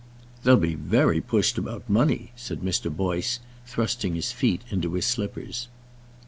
"They'll 0.41 0.57
be 0.57 0.73
very 0.73 1.21
pushed 1.21 1.59
about 1.59 1.87
money," 1.87 2.31
said 2.35 2.61
Mr. 2.61 2.89
Boyce, 2.89 3.37
thrusting 3.67 4.15
his 4.15 4.31
feet 4.31 4.63
into 4.71 4.93
his 4.93 5.05
slippers. 5.05 5.67